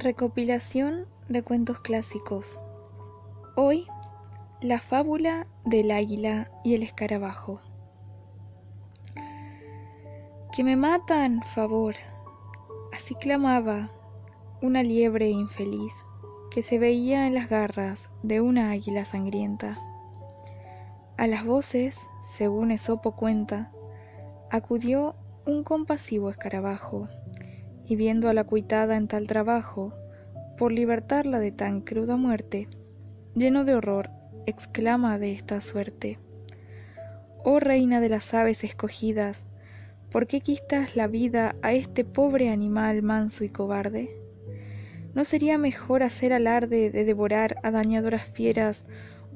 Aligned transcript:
Recopilación 0.00 1.06
de 1.28 1.42
cuentos 1.42 1.80
clásicos. 1.80 2.60
Hoy, 3.56 3.88
la 4.60 4.78
fábula 4.78 5.48
del 5.64 5.90
águila 5.90 6.52
y 6.62 6.74
el 6.74 6.84
escarabajo. 6.84 7.60
Que 10.54 10.62
me 10.62 10.76
matan, 10.76 11.42
favor. 11.42 11.96
Así 12.92 13.16
clamaba 13.16 13.90
una 14.62 14.84
liebre 14.84 15.30
infeliz 15.30 15.92
que 16.52 16.62
se 16.62 16.78
veía 16.78 17.26
en 17.26 17.34
las 17.34 17.48
garras 17.48 18.08
de 18.22 18.40
una 18.40 18.70
águila 18.70 19.04
sangrienta. 19.04 19.80
A 21.16 21.26
las 21.26 21.44
voces, 21.44 22.06
según 22.20 22.70
Esopo 22.70 23.16
cuenta, 23.16 23.72
acudió 24.48 25.16
un 25.44 25.64
compasivo 25.64 26.30
escarabajo 26.30 27.08
y 27.88 27.96
viendo 27.96 28.28
a 28.28 28.34
la 28.34 28.44
cuitada 28.44 28.96
en 28.96 29.08
tal 29.08 29.26
trabajo, 29.26 29.94
por 30.58 30.72
libertarla 30.72 31.40
de 31.40 31.52
tan 31.52 31.80
cruda 31.80 32.16
muerte, 32.16 32.68
lleno 33.34 33.64
de 33.64 33.74
horror, 33.74 34.10
exclama 34.46 35.18
de 35.18 35.32
esta 35.32 35.60
suerte, 35.60 36.18
Oh 37.44 37.60
reina 37.60 38.00
de 38.00 38.10
las 38.10 38.34
aves 38.34 38.62
escogidas, 38.62 39.46
¿por 40.10 40.26
qué 40.26 40.40
quistas 40.40 40.96
la 40.96 41.06
vida 41.06 41.56
a 41.62 41.72
este 41.72 42.04
pobre 42.04 42.50
animal 42.50 43.02
manso 43.02 43.44
y 43.44 43.48
cobarde? 43.48 44.20
¿No 45.14 45.24
sería 45.24 45.56
mejor 45.56 46.02
hacer 46.02 46.32
alarde 46.32 46.90
de 46.90 47.04
devorar 47.04 47.56
a 47.62 47.70
dañadoras 47.70 48.24
fieras, 48.24 48.84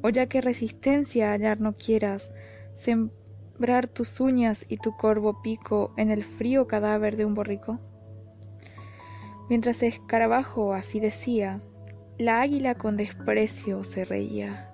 o 0.03 0.11
ya 0.11 0.27
que 0.27 0.41
resistencia 0.41 1.31
hallar 1.31 1.61
no 1.61 1.75
quieras, 1.77 2.33
sembrar 2.75 3.87
tus 3.87 4.21
uñas 4.21 4.67
y 4.69 4.77
tu 4.77 4.97
corvo 4.97 5.41
pico 5.41 5.95
en 5.97 6.11
el 6.11 6.25
frío 6.25 6.67
cadáver 6.67 7.17
de 7.17 7.25
un 7.25 7.35
borrico? 7.35 7.81
Mientras 9.53 9.83
escarabajo 9.83 10.73
así 10.73 10.99
decía, 10.99 11.61
la 12.17 12.41
águila 12.41 12.75
con 12.75 12.97
desprecio 12.97 13.85
se 13.85 14.07
reía, 14.07 14.73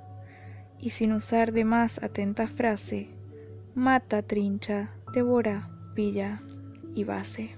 y 0.79 0.91
sin 0.91 1.13
usar 1.15 1.51
de 1.51 1.65
más 1.65 2.01
atenta 2.01 2.47
frase, 2.47 3.11
mata, 3.75 4.23
trincha, 4.23 4.93
devora, 5.13 5.69
pilla 5.97 6.43
y 6.95 7.03
base. 7.03 7.57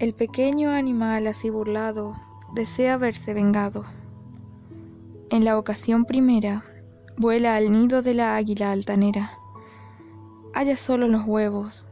El 0.00 0.14
pequeño 0.14 0.70
animal 0.70 1.28
así 1.28 1.48
burlado 1.48 2.14
desea 2.56 2.96
verse 2.96 3.34
vengado. 3.34 3.84
En 5.30 5.44
la 5.44 5.58
ocasión 5.58 6.06
primera, 6.06 6.64
vuela 7.16 7.54
al 7.54 7.70
nido 7.70 8.02
de 8.02 8.14
la 8.14 8.34
águila 8.34 8.72
altanera, 8.72 9.38
halla 10.54 10.76
solo 10.76 11.06
los 11.06 11.24
huevos, 11.24 11.86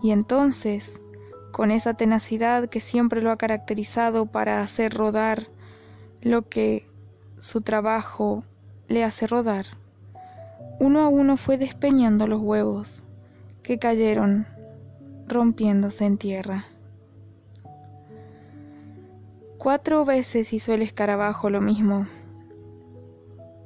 y 0.00 0.12
entonces 0.12 1.00
con 1.56 1.70
esa 1.70 1.94
tenacidad 1.94 2.68
que 2.68 2.80
siempre 2.80 3.22
lo 3.22 3.30
ha 3.30 3.38
caracterizado 3.38 4.26
para 4.26 4.60
hacer 4.60 4.92
rodar 4.92 5.46
lo 6.20 6.50
que 6.50 6.86
su 7.38 7.62
trabajo 7.62 8.44
le 8.88 9.02
hace 9.02 9.26
rodar. 9.26 9.64
Uno 10.80 11.00
a 11.00 11.08
uno 11.08 11.38
fue 11.38 11.56
despeñando 11.56 12.26
los 12.26 12.42
huevos, 12.42 13.04
que 13.62 13.78
cayeron 13.78 14.46
rompiéndose 15.26 16.04
en 16.04 16.18
tierra. 16.18 16.66
Cuatro 19.56 20.04
veces 20.04 20.52
hizo 20.52 20.74
el 20.74 20.82
escarabajo 20.82 21.48
lo 21.48 21.62
mismo, 21.62 22.06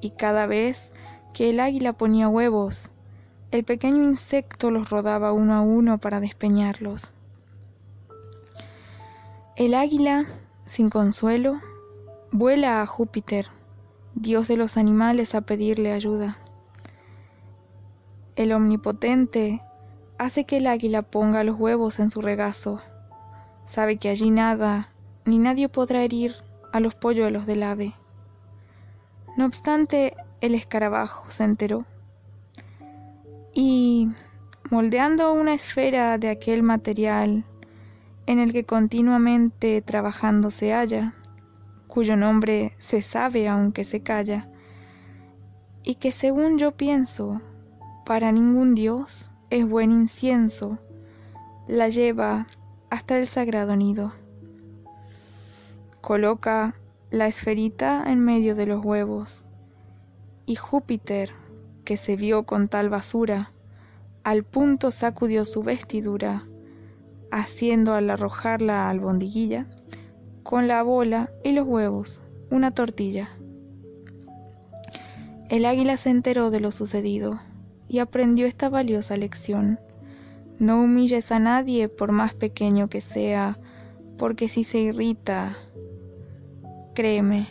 y 0.00 0.10
cada 0.10 0.46
vez 0.46 0.92
que 1.34 1.50
el 1.50 1.58
águila 1.58 1.92
ponía 1.94 2.28
huevos, 2.28 2.92
el 3.50 3.64
pequeño 3.64 4.04
insecto 4.04 4.70
los 4.70 4.90
rodaba 4.90 5.32
uno 5.32 5.54
a 5.54 5.60
uno 5.60 5.98
para 5.98 6.20
despeñarlos. 6.20 7.12
El 9.56 9.74
águila, 9.74 10.24
sin 10.66 10.88
consuelo, 10.88 11.60
vuela 12.30 12.80
a 12.80 12.86
Júpiter, 12.86 13.48
dios 14.14 14.48
de 14.48 14.56
los 14.56 14.76
animales, 14.76 15.34
a 15.34 15.42
pedirle 15.42 15.92
ayuda. 15.92 16.38
El 18.36 18.52
omnipotente 18.52 19.60
hace 20.18 20.44
que 20.44 20.58
el 20.58 20.66
águila 20.66 21.02
ponga 21.02 21.44
los 21.44 21.58
huevos 21.58 21.98
en 21.98 22.10
su 22.10 22.22
regazo. 22.22 22.80
Sabe 23.66 23.96
que 23.96 24.08
allí 24.08 24.30
nada, 24.30 24.92
ni 25.24 25.38
nadie 25.38 25.68
podrá 25.68 26.02
herir 26.02 26.36
a 26.72 26.80
los 26.80 26.94
polluelos 26.94 27.44
del 27.46 27.62
ave. 27.62 27.94
No 29.36 29.46
obstante, 29.46 30.14
el 30.40 30.54
escarabajo 30.54 31.30
se 31.30 31.44
enteró 31.44 31.84
y, 33.52 34.08
moldeando 34.70 35.32
una 35.32 35.54
esfera 35.54 36.18
de 36.18 36.28
aquel 36.28 36.62
material 36.62 37.44
en 38.30 38.38
el 38.38 38.52
que 38.52 38.62
continuamente 38.62 39.82
trabajando 39.82 40.52
se 40.52 40.72
halla, 40.72 41.14
cuyo 41.88 42.14
nombre 42.14 42.76
se 42.78 43.02
sabe 43.02 43.48
aunque 43.48 43.82
se 43.82 44.04
calla, 44.04 44.48
y 45.82 45.96
que 45.96 46.12
según 46.12 46.56
yo 46.56 46.70
pienso, 46.70 47.40
para 48.06 48.30
ningún 48.30 48.76
dios 48.76 49.32
es 49.50 49.68
buen 49.68 49.90
incienso, 49.90 50.78
la 51.66 51.88
lleva 51.88 52.46
hasta 52.88 53.18
el 53.18 53.26
sagrado 53.26 53.74
nido. 53.74 54.12
Coloca 56.00 56.76
la 57.10 57.26
esferita 57.26 58.04
en 58.06 58.20
medio 58.20 58.54
de 58.54 58.66
los 58.66 58.84
huevos, 58.84 59.44
y 60.46 60.54
Júpiter, 60.54 61.32
que 61.84 61.96
se 61.96 62.14
vio 62.14 62.44
con 62.44 62.68
tal 62.68 62.90
basura, 62.90 63.50
al 64.22 64.44
punto 64.44 64.92
sacudió 64.92 65.44
su 65.44 65.64
vestidura, 65.64 66.46
haciendo 67.30 67.94
al 67.94 68.10
arrojar 68.10 68.62
la 68.62 68.88
albondiguilla, 68.90 69.66
con 70.42 70.68
la 70.68 70.82
bola 70.82 71.30
y 71.44 71.52
los 71.52 71.66
huevos, 71.66 72.22
una 72.50 72.72
tortilla. 72.72 73.28
El 75.48 75.64
águila 75.64 75.96
se 75.96 76.10
enteró 76.10 76.50
de 76.50 76.60
lo 76.60 76.72
sucedido 76.72 77.40
y 77.88 77.98
aprendió 77.98 78.46
esta 78.46 78.68
valiosa 78.68 79.16
lección. 79.16 79.80
No 80.58 80.82
humilles 80.82 81.32
a 81.32 81.38
nadie 81.38 81.88
por 81.88 82.12
más 82.12 82.34
pequeño 82.34 82.88
que 82.88 83.00
sea, 83.00 83.58
porque 84.16 84.48
si 84.48 84.62
se 84.62 84.78
irrita, 84.78 85.56
créeme, 86.94 87.48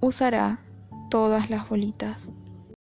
usará 0.00 0.60
todas 1.10 1.50
las 1.50 1.68
bolitas. 1.68 2.30